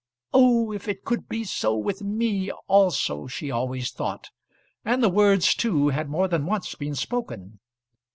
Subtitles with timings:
[0.33, 4.31] "Oh, if it could be so with me also!" she always thought;
[4.83, 7.59] and the words too had more than once been spoken.